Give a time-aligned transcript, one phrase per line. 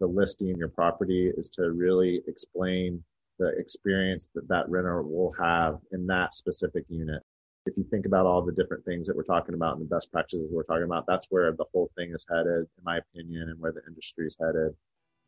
[0.00, 3.02] the listing your property is to really explain
[3.38, 7.22] the experience that that renter will have in that specific unit.
[7.66, 10.12] If you think about all the different things that we're talking about and the best
[10.12, 13.60] practices we're talking about, that's where the whole thing is headed, in my opinion, and
[13.60, 14.74] where the industry is headed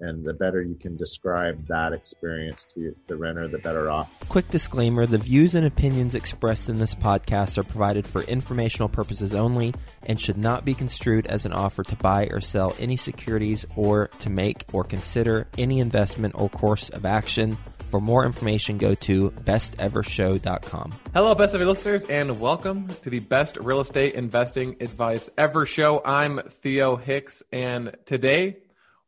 [0.00, 4.12] and the better you can describe that experience to the renter, the better off.
[4.29, 9.34] Quick disclaimer the views and opinions expressed in this podcast are provided for informational purposes
[9.34, 13.66] only and should not be construed as an offer to buy or sell any securities
[13.76, 17.57] or to make or consider any investment or course of action.
[17.90, 20.93] For more information, go to bestevershow.com.
[21.14, 26.03] Hello, best ever listeners, and welcome to the Best Real Estate Investing Advice Ever Show.
[26.04, 28.58] I'm Theo Hicks, and today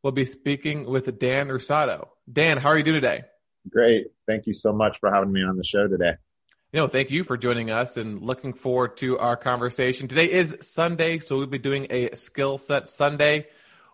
[0.02, 2.08] we'll be speaking with Dan Rosado.
[2.30, 3.22] Dan, how are you doing today?
[3.68, 4.08] Great.
[4.26, 6.12] Thank you so much for having me on the show today.
[6.72, 10.06] You know, thank you for joining us and looking forward to our conversation.
[10.06, 13.48] Today is Sunday, so we'll be doing a skill set Sunday.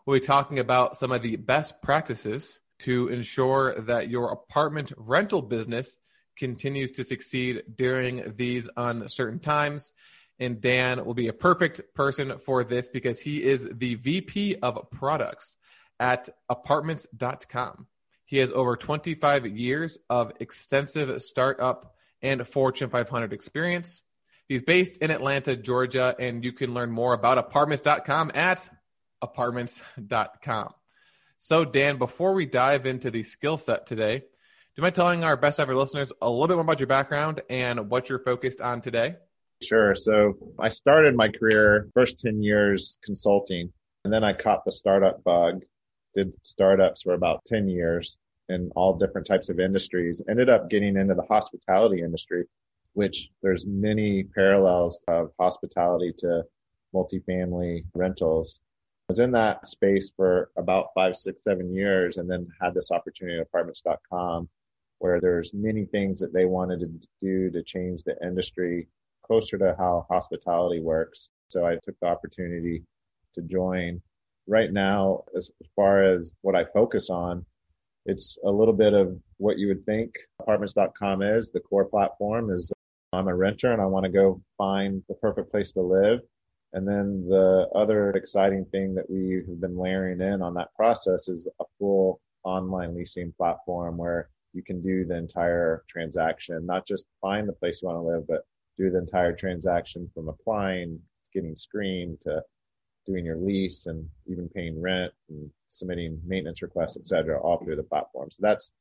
[0.04, 5.40] We'll be talking about some of the best practices to ensure that your apartment rental
[5.40, 5.98] business
[6.36, 9.92] continues to succeed during these uncertain times.
[10.38, 14.90] And Dan will be a perfect person for this because he is the VP of
[14.90, 15.56] products
[15.98, 17.86] at apartments.com.
[18.24, 24.02] He has over 25 years of extensive startup and Fortune 500 experience.
[24.48, 28.68] He's based in Atlanta, Georgia, and you can learn more about apartments.com at
[29.22, 30.72] apartments.com.
[31.38, 34.24] So, Dan, before we dive into the skill set today, do
[34.76, 37.90] you mind telling our best ever listeners a little bit more about your background and
[37.90, 39.16] what you're focused on today?
[39.62, 39.94] Sure.
[39.94, 43.72] So, I started my career first 10 years consulting,
[44.04, 45.62] and then I caught the startup bug
[46.16, 50.96] did startups for about 10 years in all different types of industries, ended up getting
[50.96, 52.44] into the hospitality industry,
[52.94, 56.42] which there's many parallels of hospitality to
[56.94, 58.60] multifamily rentals.
[59.08, 62.90] I was in that space for about five, six, seven years and then had this
[62.90, 64.48] opportunity at apartments.com
[64.98, 68.88] where there's many things that they wanted to do to change the industry
[69.22, 71.28] closer to how hospitality works.
[71.48, 72.82] So I took the opportunity
[73.34, 74.00] to join
[74.46, 77.44] right now, as far as what I focus on,
[78.04, 81.50] it's a little bit of what you would think apartments.com is.
[81.50, 82.72] The core platform is
[83.12, 86.20] I'm a renter and I want to go find the perfect place to live.
[86.72, 91.28] And then the other exciting thing that we have been layering in on that process
[91.28, 97.06] is a full online leasing platform where you can do the entire transaction, not just
[97.20, 98.46] find the place you want to live, but
[98.78, 101.00] do the entire transaction from applying,
[101.32, 102.42] getting screened to
[103.06, 107.76] doing your lease and even paying rent and submitting maintenance requests, et cetera, all through
[107.76, 108.30] the platform.
[108.30, 108.72] So that's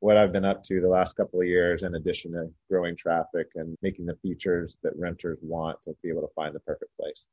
[0.00, 3.48] what I've been up to the last couple of years, in addition to growing traffic
[3.54, 7.26] and making the features that renters want to be able to find the perfect place.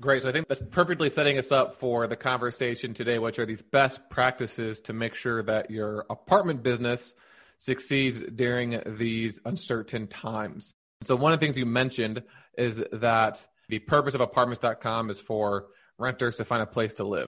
[0.00, 0.22] Great.
[0.22, 3.62] So I think that's perfectly setting us up for the conversation today, which are these
[3.62, 7.14] best practices to make sure that your apartment business
[7.58, 10.74] succeeds during these uncertain times.
[11.04, 12.22] So one of the things you mentioned
[12.56, 15.66] is that the purpose of apartments.com is for
[15.98, 17.26] renters to find a place to live.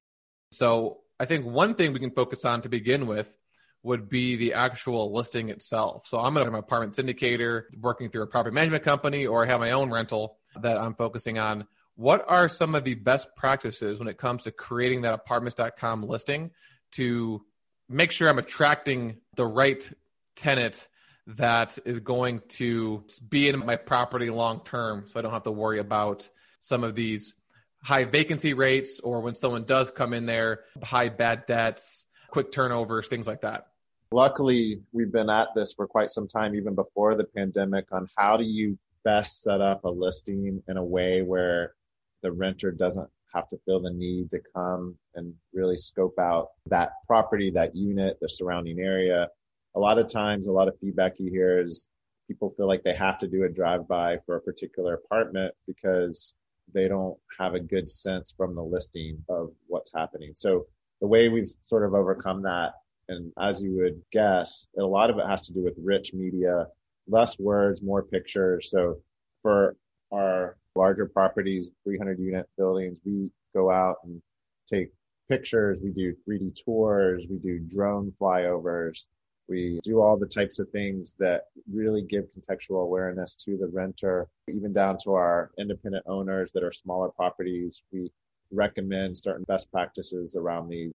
[0.50, 3.36] So I think one thing we can focus on to begin with
[3.82, 6.06] would be the actual listing itself.
[6.06, 9.72] So I'm an apartment syndicator working through a property management company, or I have my
[9.72, 11.66] own rental that I'm focusing on.
[11.96, 16.50] What are some of the best practices when it comes to creating that apartments.com listing
[16.92, 17.44] to
[17.88, 19.88] make sure I'm attracting the right
[20.34, 20.88] tenant
[21.26, 25.50] that is going to be in my property long term so I don't have to
[25.50, 26.28] worry about
[26.60, 27.34] some of these
[27.82, 33.08] high vacancy rates or when someone does come in there, high bad debts, quick turnovers,
[33.08, 33.68] things like that.
[34.10, 38.36] Luckily, we've been at this for quite some time, even before the pandemic, on how
[38.36, 41.74] do you best set up a listing in a way where
[42.22, 46.92] the renter doesn't have to feel the need to come and really scope out that
[47.06, 49.28] property, that unit, the surrounding area,
[49.76, 51.88] a lot of times, a lot of feedback you hear is
[52.28, 56.34] people feel like they have to do a drive by for a particular apartment because
[56.72, 60.32] they don't have a good sense from the listing of what's happening.
[60.34, 60.66] So
[61.00, 62.72] the way we've sort of overcome that,
[63.08, 66.66] and as you would guess, a lot of it has to do with rich media,
[67.06, 68.70] less words, more pictures.
[68.70, 68.96] So
[69.42, 69.76] for
[70.12, 74.22] our larger properties, 300 unit buildings, we go out and
[74.66, 74.88] take
[75.28, 75.78] pictures.
[75.82, 77.26] We do 3D tours.
[77.28, 79.06] We do drone flyovers.
[79.48, 84.28] We do all the types of things that really give contextual awareness to the renter,
[84.48, 87.82] even down to our independent owners that are smaller properties.
[87.92, 88.10] We
[88.50, 90.92] recommend certain best practices around these.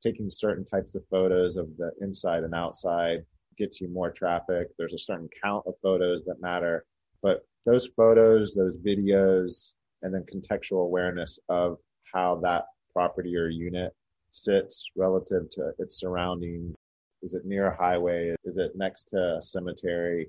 [0.00, 3.24] Taking certain types of photos of the inside and outside
[3.56, 4.68] gets you more traffic.
[4.78, 6.84] There's a certain count of photos that matter.
[7.20, 9.72] But those photos, those videos,
[10.02, 11.78] and then contextual awareness of
[12.12, 13.92] how that property or unit
[14.30, 16.76] sits relative to its surroundings.
[17.22, 18.34] Is it near a highway?
[18.44, 20.28] Is it next to a cemetery?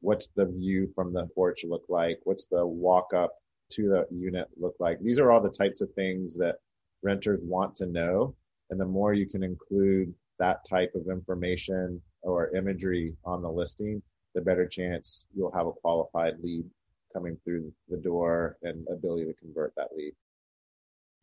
[0.00, 2.20] What's the view from the porch look like?
[2.24, 3.34] What's the walk up
[3.70, 5.00] to the unit look like?
[5.00, 6.56] These are all the types of things that
[7.02, 8.34] renters want to know.
[8.70, 14.02] And the more you can include that type of information or imagery on the listing,
[14.34, 16.64] the better chance you'll have a qualified lead
[17.12, 20.12] coming through the door and ability to convert that lead.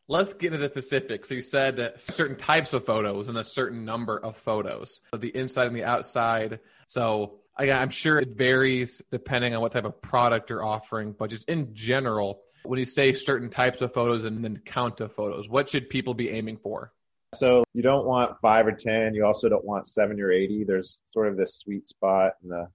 [0.09, 1.29] Let's get into the specifics.
[1.29, 5.67] So you said certain types of photos and a certain number of photos, the inside
[5.67, 6.59] and the outside.
[6.87, 11.29] So again, I'm sure it varies depending on what type of product you're offering, but
[11.29, 15.47] just in general, when you say certain types of photos and then count of photos,
[15.47, 16.91] what should people be aiming for?
[17.33, 19.13] So you don't want five or 10.
[19.13, 20.65] You also don't want 70 or 80.
[20.65, 22.67] There's sort of this sweet spot in the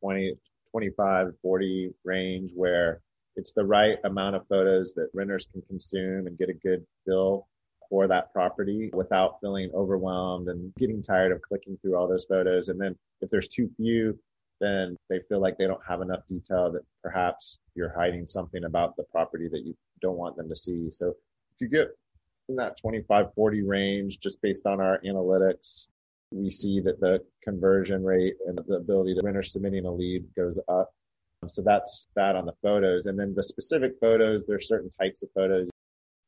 [0.00, 0.36] 20,
[0.70, 3.00] 25, 40 range where
[3.36, 7.46] it's the right amount of photos that renters can consume and get a good feel
[7.88, 12.68] for that property without feeling overwhelmed and getting tired of clicking through all those photos.
[12.68, 14.18] And then if there's too few,
[14.60, 18.96] then they feel like they don't have enough detail that perhaps you're hiding something about
[18.96, 20.90] the property that you don't want them to see.
[20.90, 21.88] So if you get
[22.48, 25.88] in that 25, 40 range, just based on our analytics,
[26.32, 30.58] we see that the conversion rate and the ability to renter submitting a lead goes
[30.68, 30.92] up.
[31.46, 33.06] Um, so that's that on the photos.
[33.06, 35.68] And then the specific photos, there's certain types of photos.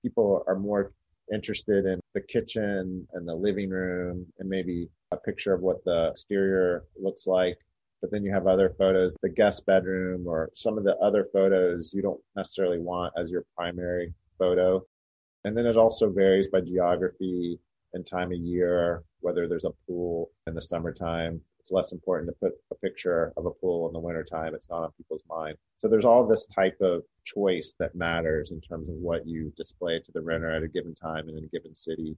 [0.03, 0.93] People are more
[1.32, 6.09] interested in the kitchen and the living room and maybe a picture of what the
[6.11, 7.59] exterior looks like.
[8.00, 11.93] But then you have other photos, the guest bedroom or some of the other photos
[11.93, 14.85] you don't necessarily want as your primary photo.
[15.44, 17.59] And then it also varies by geography
[17.93, 21.41] and time of year, whether there's a pool in the summertime.
[21.61, 24.55] It's less important to put a picture of a pool in the wintertime.
[24.55, 25.57] It's not on people's mind.
[25.77, 30.01] So there's all this type of choice that matters in terms of what you display
[30.05, 32.17] to the renter at a given time in a given city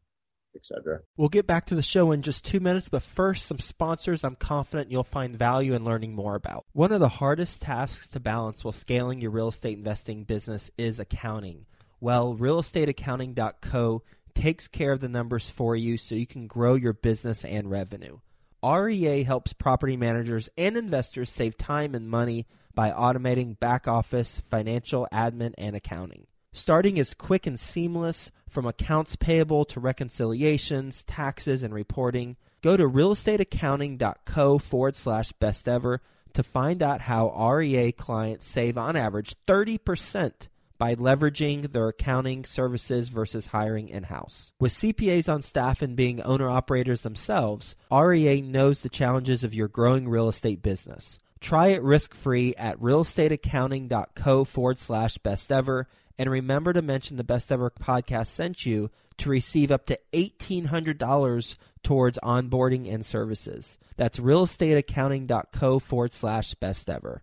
[0.55, 1.01] etc.
[1.17, 4.37] We'll get back to the show in just two minutes, but first, some sponsors I'm
[4.37, 6.65] confident you'll find value in learning more about.
[6.73, 10.99] One of the hardest tasks to balance while scaling your real estate investing business is
[10.99, 11.67] accounting.
[12.01, 14.03] Well, realestateaccounting.co
[14.35, 18.19] takes care of the numbers for you so you can grow your business and revenue.
[18.63, 25.09] REA helps property managers and investors save time and money by automating back office, financial,
[25.13, 26.27] admin, and accounting.
[26.53, 32.37] Starting is quick and seamless from accounts payable to reconciliations, taxes, and reporting.
[32.63, 36.01] Go to realestateaccounting.co forward slash best ever
[36.35, 40.33] to find out how REA clients save on average 30%
[40.81, 44.51] by leveraging their accounting services versus hiring in house.
[44.59, 49.69] With CPAs on staff and being owner operators themselves, REA knows the challenges of your
[49.69, 51.21] growing real estate business.
[51.39, 55.87] Try it risk free at realestateaccounting.co forward slash best ever.
[56.19, 61.57] And remember to mention the Best Ever podcast sent you to receive up to $1,800
[61.83, 63.79] towards onboarding and services.
[63.97, 67.23] That's realestateaccounting.co forward slash best ever.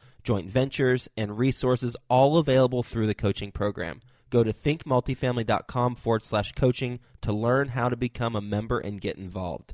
[0.23, 4.01] joint ventures, and resources all available through the coaching program.
[4.29, 9.17] Go to thinkmultifamily.com forward slash coaching to learn how to become a member and get
[9.17, 9.73] involved.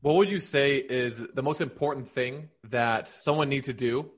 [0.00, 4.10] What would you say is the most important thing that someone needs to do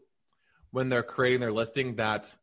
[0.71, 2.35] when they're creating their listing that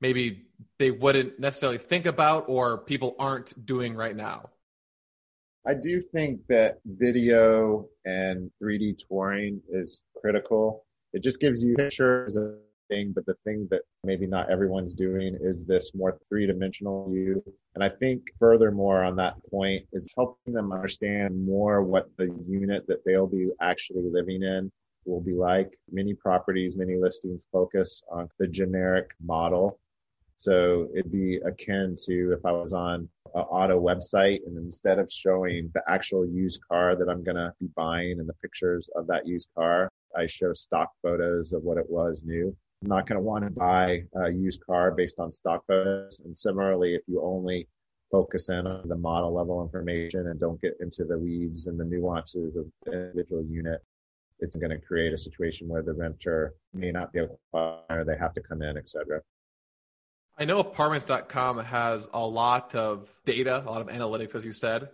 [0.00, 0.46] maybe
[0.78, 4.50] they wouldn't necessarily think about or people aren't doing right now?
[5.66, 10.86] I do think that video and 3D touring is critical.
[11.12, 12.56] It just gives you pictures of
[12.88, 17.42] thing, but the thing that maybe not everyone's doing is this more three dimensional view.
[17.74, 22.86] And I think furthermore on that point is helping them understand more what the unit
[22.88, 24.70] that they'll be actually living in
[25.04, 25.78] will be like.
[25.90, 29.78] Many properties, many listings focus on the generic model.
[30.36, 35.10] So it'd be akin to if I was on an auto website and instead of
[35.10, 39.06] showing the actual used car that I'm going to be buying and the pictures of
[39.08, 42.54] that used car, I show stock photos of what it was new.
[42.82, 46.20] I'm not going to want to buy a used car based on stock photos.
[46.24, 47.68] And similarly, if you only
[48.10, 51.84] focus in on the model level information and don't get into the weeds and the
[51.84, 53.80] nuances of the individual unit,
[54.40, 57.80] it's going to create a situation where the renter may not be able to buy
[57.90, 59.20] or they have to come in, et cetera.
[60.36, 64.88] I know apartments.com has a lot of data, a lot of analytics, as you said.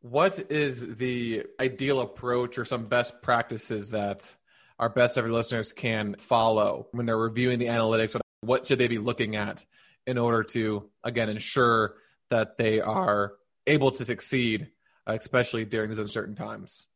[0.00, 4.34] What is the ideal approach or some best practices that
[4.78, 8.18] our best ever listeners can follow when they're reviewing the analytics?
[8.40, 9.64] What should they be looking at
[10.06, 11.96] in order to, again, ensure
[12.30, 13.34] that they are
[13.66, 14.68] able to succeed,
[15.06, 16.86] especially during these uncertain times?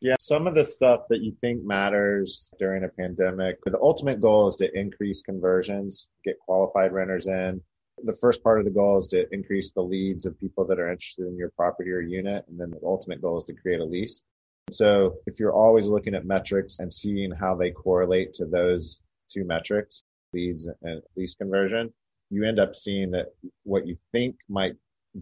[0.00, 4.46] Yeah, some of the stuff that you think matters during a pandemic, the ultimate goal
[4.46, 7.60] is to increase conversions, get qualified renters in.
[8.04, 10.88] The first part of the goal is to increase the leads of people that are
[10.88, 12.44] interested in your property or unit.
[12.48, 14.22] And then the ultimate goal is to create a lease.
[14.70, 19.44] So if you're always looking at metrics and seeing how they correlate to those two
[19.44, 21.92] metrics, leads and lease conversion,
[22.30, 23.26] you end up seeing that
[23.64, 24.74] what you think might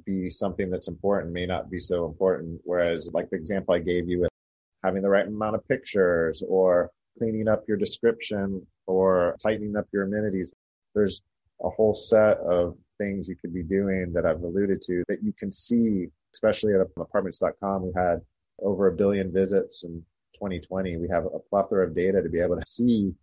[0.04, 2.60] be something that's important may not be so important.
[2.64, 4.30] Whereas like the example I gave you with
[4.82, 10.04] having the right amount of pictures or cleaning up your description or tightening up your
[10.04, 10.52] amenities,
[10.94, 11.22] there's
[11.62, 15.32] a whole set of things you could be doing that I've alluded to that you
[15.38, 17.86] can see, especially at apartments.com.
[17.86, 18.20] We had
[18.62, 20.96] over a billion visits in 2020.
[20.96, 23.14] We have a plethora of data to be able to see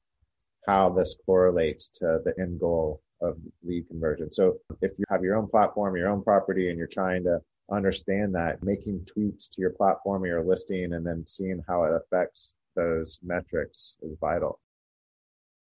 [0.68, 4.32] how this correlates to the end goal of lead conversion.
[4.32, 7.40] So if you have your own platform, your own property, and you're trying to
[7.72, 11.94] understand that, making tweaks to your platform or your listing and then seeing how it
[11.94, 14.60] affects those metrics is vital.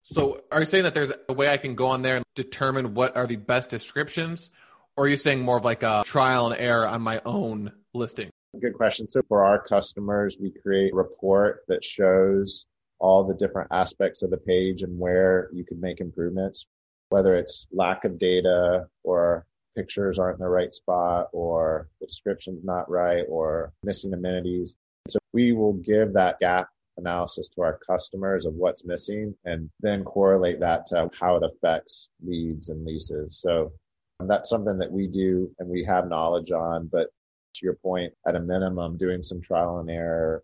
[0.03, 2.95] So are you saying that there's a way I can go on there and determine
[2.95, 4.49] what are the best descriptions?
[4.95, 8.29] Or are you saying more of like a trial and error on my own listing?
[8.59, 9.07] Good question.
[9.07, 12.65] So for our customers, we create a report that shows
[12.99, 16.65] all the different aspects of the page and where you can make improvements,
[17.09, 22.65] whether it's lack of data or pictures aren't in the right spot or the description's
[22.65, 24.75] not right or missing amenities.
[25.07, 26.67] So we will give that gap
[26.97, 32.09] analysis to our customers of what's missing and then correlate that to how it affects
[32.21, 33.39] leads and leases.
[33.39, 33.71] So
[34.19, 37.07] um, that's something that we do and we have knowledge on, but
[37.55, 40.43] to your point, at a minimum, doing some trial and error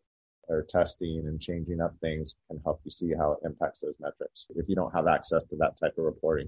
[0.50, 4.46] or testing and changing up things can help you see how it impacts those metrics
[4.56, 6.48] if you don't have access to that type of reporting.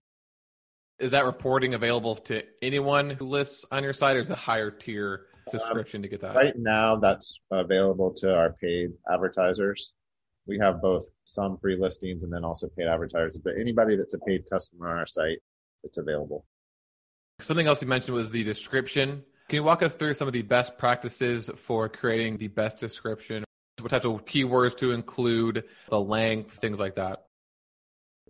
[0.99, 4.35] Is that reporting available to anyone who lists on your site or is it a
[4.35, 6.35] higher tier subscription um, to get that?
[6.35, 9.93] Right now, that's available to our paid advertisers.
[10.45, 14.19] We have both some free listings and then also paid advertisers, but anybody that's a
[14.19, 15.39] paid customer on our site,
[15.83, 16.45] it's available.
[17.39, 19.23] Something else you mentioned was the description.
[19.49, 23.43] Can you walk us through some of the best practices for creating the best description?
[23.81, 27.23] What types of keywords to include, the length, things like that?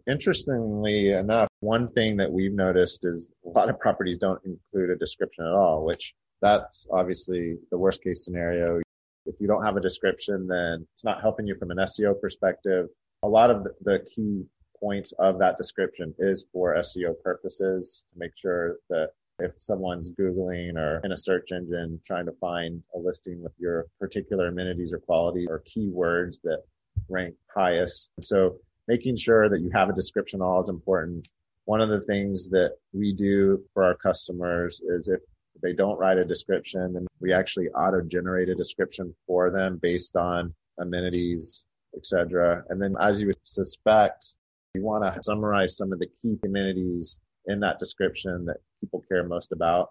[0.09, 4.95] Interestingly enough, one thing that we've noticed is a lot of properties don't include a
[4.95, 8.79] description at all, which that's obviously the worst case scenario.
[9.25, 12.87] If you don't have a description, then it's not helping you from an SEO perspective.
[13.23, 14.45] A lot of the key
[14.79, 19.09] points of that description is for SEO purposes to make sure that
[19.41, 23.85] if someone's Googling or in a search engine trying to find a listing with your
[23.99, 26.63] particular amenities or quality or keywords that
[27.09, 28.11] rank highest.
[28.21, 31.27] So making sure that you have a description all is important.
[31.65, 35.19] One of the things that we do for our customers is if
[35.61, 40.15] they don't write a description, then we actually auto generate a description for them based
[40.15, 41.65] on amenities,
[41.95, 42.63] etc.
[42.69, 44.33] And then as you would suspect,
[44.73, 49.23] you want to summarize some of the key amenities in that description that people care
[49.23, 49.89] most about.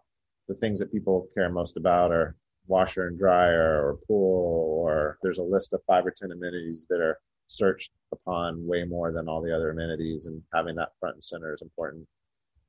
[0.48, 5.38] The things that people care most about are washer and dryer or pool, or there's
[5.38, 7.18] a list of five or 10 amenities that are
[7.48, 11.54] searched upon way more than all the other amenities and having that front and center
[11.54, 12.06] is important.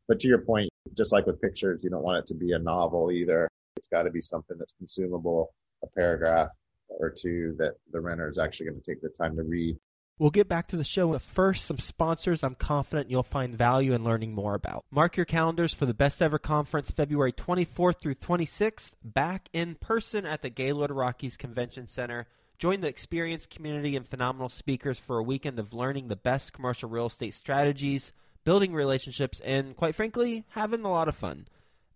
[0.08, 2.60] But to your point, just like with pictures, you don't want it to be a
[2.60, 3.48] novel either.
[3.76, 6.50] It's got to be something that's consumable, a paragraph
[6.88, 9.78] or two that the renter is actually going to take the time to read.
[10.20, 13.94] We'll get back to the show, but first, some sponsors I'm confident you'll find value
[13.94, 14.84] in learning more about.
[14.92, 20.26] Mark your calendars for the Best Ever Conference February 24th through 26th, back in person
[20.26, 22.28] at the Gaylord Rockies Convention Center.
[22.58, 26.90] Join the experienced community and phenomenal speakers for a weekend of learning the best commercial
[26.90, 28.12] real estate strategies,
[28.44, 31.48] building relationships, and quite frankly, having a lot of fun.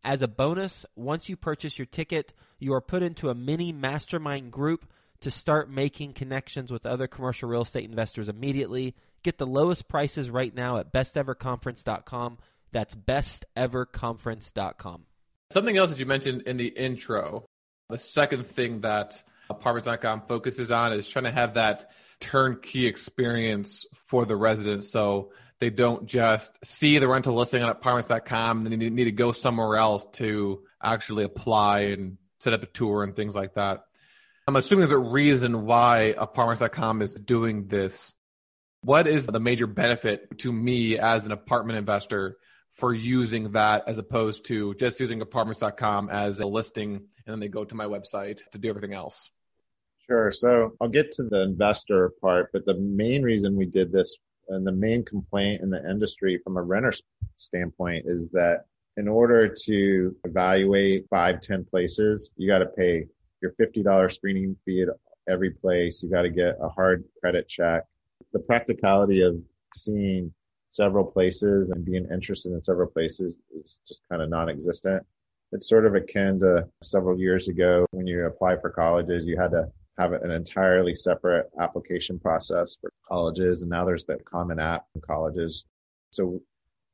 [0.02, 4.50] As a bonus, once you purchase your ticket, you are put into a mini mastermind
[4.50, 4.86] group
[5.24, 8.96] to start making connections with other commercial real estate investors immediately.
[9.24, 12.38] Get the lowest prices right now at besteverconference.com.
[12.72, 15.06] That's besteverconference.com.
[15.52, 17.46] Something else that you mentioned in the intro,
[17.90, 24.26] the second thing that apartments.com focuses on is trying to have that turnkey experience for
[24.26, 24.92] the residents.
[24.92, 29.12] So they don't just see the rental listing on apartments.com and then they need to
[29.12, 33.84] go somewhere else to actually apply and set up a tour and things like that.
[34.46, 38.14] I'm assuming there's a reason why apartments.com is doing this.
[38.82, 42.36] What is the major benefit to me as an apartment investor
[42.74, 47.48] for using that as opposed to just using apartments.com as a listing and then they
[47.48, 49.32] go to my website to do everything else?
[50.10, 50.30] Sure.
[50.30, 54.18] So I'll get to the investor part, but the main reason we did this
[54.50, 56.92] and the main complaint in the industry from a renter
[57.38, 58.66] standpoint is that
[58.98, 63.06] in order to evaluate five, 10 places, you got to pay
[63.44, 64.90] your $50 screening fee at
[65.32, 66.02] every place.
[66.02, 67.84] You got to get a hard credit check.
[68.32, 69.36] The practicality of
[69.76, 70.34] seeing
[70.70, 75.06] several places and being interested in several places is just kind of non-existent.
[75.52, 79.52] It's sort of akin to several years ago when you apply for colleges, you had
[79.52, 79.68] to
[80.00, 83.62] have an entirely separate application process for colleges.
[83.62, 85.66] And now there's the common app in colleges.
[86.12, 86.42] So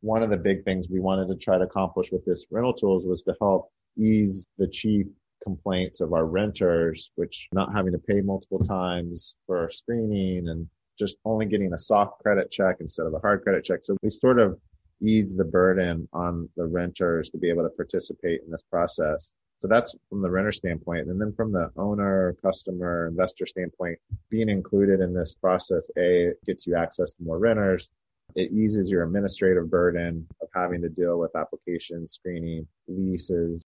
[0.01, 3.05] one of the big things we wanted to try to accomplish with this rental tools
[3.05, 5.07] was to help ease the chief
[5.43, 10.67] complaints of our renters, which not having to pay multiple times for screening and
[10.97, 13.79] just only getting a soft credit check instead of a hard credit check.
[13.83, 14.59] So we sort of
[15.01, 19.33] ease the burden on the renters to be able to participate in this process.
[19.59, 21.07] So that's from the renter standpoint.
[21.07, 23.97] And then from the owner, customer, investor standpoint,
[24.29, 27.89] being included in this process, A, gets you access to more renters.
[28.35, 33.63] It eases your administrative burden of having to deal with applications, screening, leases,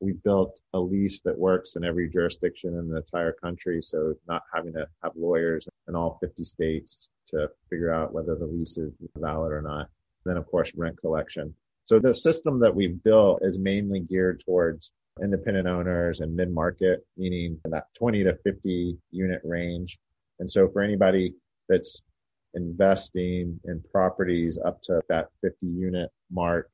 [0.00, 3.80] we built a lease that works in every jurisdiction in the entire country.
[3.82, 8.46] So not having to have lawyers in all 50 states to figure out whether the
[8.46, 9.88] lease is valid or not.
[10.24, 11.54] Then of course, rent collection.
[11.84, 17.06] So the system that we've built is mainly geared towards independent owners and mid market,
[17.16, 19.98] meaning that 20 to 50 unit range.
[20.40, 21.34] And so for anybody
[21.68, 22.02] that's
[22.54, 26.70] investing in properties up to that 50 unit mark,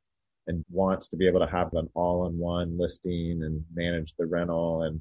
[0.47, 5.01] and wants to be able to have an all-in-one listing and manage the rental and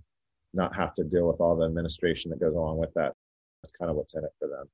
[0.53, 3.13] not have to deal with all the administration that goes along with that.
[3.61, 4.67] That's kind of what's in it for them.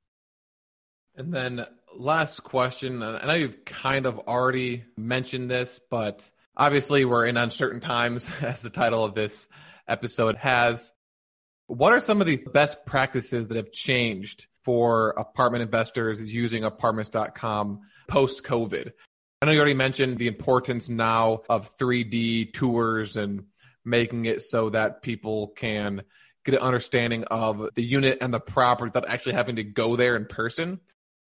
[1.16, 7.26] And then last question, I know you've kind of already mentioned this, but obviously we're
[7.26, 9.50] in uncertain times as the title of this
[9.88, 10.94] episode has.
[11.68, 17.82] What are some of the best practices that have changed for apartment investors using apartments.com
[18.08, 18.92] post COVID?
[19.42, 23.46] I know you already mentioned the importance now of 3D tours and
[23.86, 26.02] making it so that people can
[26.44, 30.16] get an understanding of the unit and the property without actually having to go there
[30.16, 30.80] in person.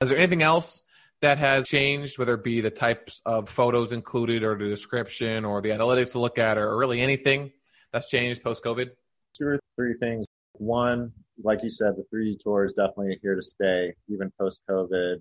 [0.02, 0.82] Is there anything else
[1.22, 5.62] that has changed, whether it be the types of photos included or the description or
[5.62, 7.52] the analytics to look at or really anything
[7.92, 8.90] that's changed post COVID?
[9.38, 10.26] Two or three things.
[10.54, 11.12] One,
[11.44, 15.18] like you said, the 3D tour is definitely here to stay, even post COVID.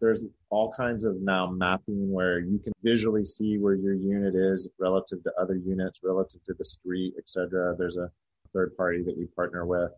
[0.00, 4.68] There's all kinds of now mapping where you can visually see where your unit is
[4.78, 7.74] relative to other units, relative to the street, etc.
[7.78, 8.10] There's a
[8.52, 9.90] third party that we partner with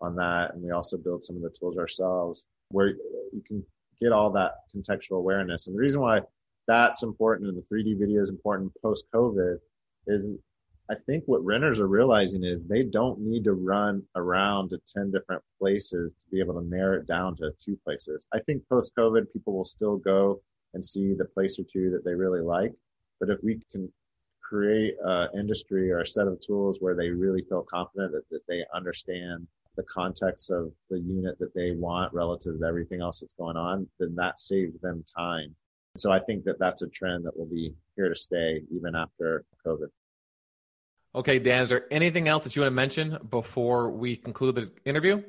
[0.00, 2.88] on that, and we also build some of the tools ourselves where
[3.32, 3.64] you can
[4.00, 5.66] get all that contextual awareness.
[5.66, 6.20] And the reason why
[6.66, 9.58] that's important and the 3D video is important post COVID
[10.06, 10.36] is
[10.88, 15.10] I think what renters are realizing is they don't need to run around to 10
[15.10, 18.24] different places to be able to narrow it down to two places.
[18.32, 20.40] I think post COVID, people will still go
[20.74, 22.72] and see the place or two that they really like.
[23.18, 23.92] But if we can
[24.40, 28.46] create an industry or a set of tools where they really feel confident that, that
[28.46, 33.34] they understand the context of the unit that they want relative to everything else that's
[33.34, 35.54] going on, then that saves them time.
[35.96, 39.44] So I think that that's a trend that will be here to stay even after
[39.66, 39.88] COVID.
[41.16, 44.70] Okay, Dan, is there anything else that you want to mention before we conclude the
[44.84, 45.22] interview?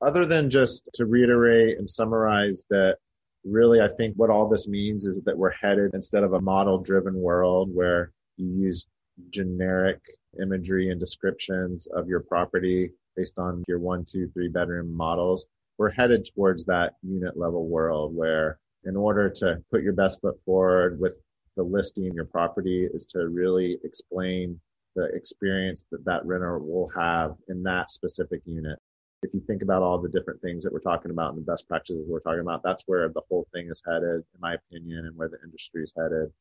[0.00, 2.98] Other than just to reiterate and summarize that
[3.44, 6.78] really I think what all this means is that we're headed instead of a model
[6.78, 8.86] driven world where you use
[9.30, 9.98] generic
[10.40, 15.48] imagery and descriptions of your property based on your one, two, three bedroom models.
[15.76, 20.38] We're headed towards that unit level world where in order to put your best foot
[20.44, 21.18] forward with
[21.56, 24.60] the listing your property is to really explain
[24.96, 28.78] the experience that that renter will have in that specific unit.
[29.22, 31.68] If you think about all the different things that we're talking about and the best
[31.68, 35.16] practices we're talking about, that's where the whole thing is headed, in my opinion, and
[35.16, 36.32] where the industry is headed.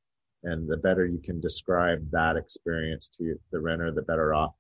[0.44, 4.54] And the better you can describe that experience to the renter, the better off,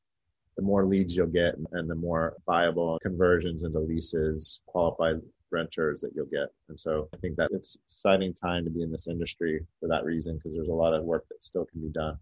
[0.57, 6.11] the more leads you'll get and the more viable conversions into leases, qualified renters that
[6.15, 6.47] you'll get.
[6.69, 10.05] And so I think that it's exciting time to be in this industry for that
[10.05, 12.17] reason, because there's a lot of work that still can be done.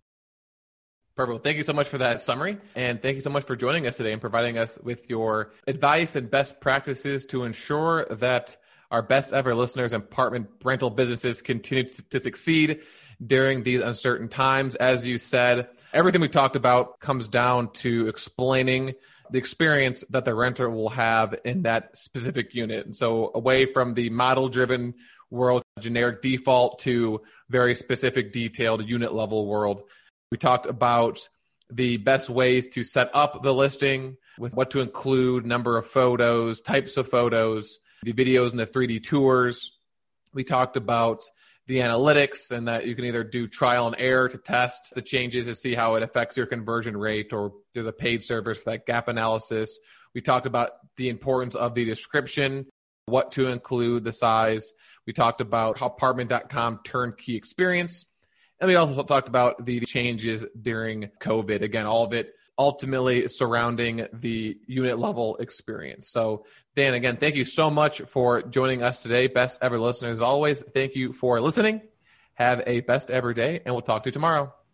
[1.15, 1.43] Perfect.
[1.43, 2.58] Thank you so much for that summary.
[2.76, 6.15] And thank you so much for joining us today and providing us with your advice
[6.15, 8.58] and best practices to ensure that
[8.89, 12.80] our best ever listeners and apartment rental businesses continue to succeed
[13.26, 14.73] during these uncertain times.
[14.76, 18.93] As you said, everything we talked about comes down to explaining
[19.30, 22.86] the experience that the renter will have in that specific unit.
[22.86, 24.95] And so, away from the model driven
[25.30, 29.84] world, generic default to very specific, detailed unit level world.
[30.33, 31.29] We talked about
[31.69, 36.59] the best ways to set up the listing with what to include, number of photos,
[36.59, 39.73] types of photos, the videos and the 3D tours.
[40.33, 41.23] We talked about
[41.67, 45.45] the analytics and that you can either do trial and error to test the changes
[45.45, 48.87] to see how it affects your conversion rate or there's a paid service for that
[48.87, 49.77] gap analysis.
[50.15, 52.65] We talked about the importance of the description,
[53.05, 54.73] what to include, the size.
[55.05, 58.07] We talked about how apartment.com turnkey experience.
[58.63, 61.63] And we also talked about the changes during COVID.
[61.63, 66.10] Again, all of it ultimately surrounding the unit level experience.
[66.10, 69.28] So, Dan, again, thank you so much for joining us today.
[69.28, 71.82] Best ever listeners, always, thank you for listening.
[72.36, 74.54] Have a best ever day, and we'll talk to you tomorrow.